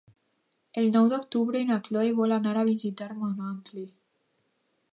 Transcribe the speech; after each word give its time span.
El 0.81 0.87
nou 0.93 1.09
d'octubre 1.11 1.61
na 1.71 1.77
Cloè 1.89 2.09
vol 2.21 2.35
anar 2.37 2.53
a 2.61 2.65
visitar 2.71 3.09
mon 3.21 3.39
oncle. 3.51 3.87